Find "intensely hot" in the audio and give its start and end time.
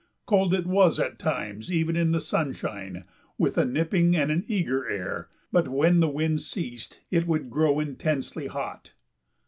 7.79-8.93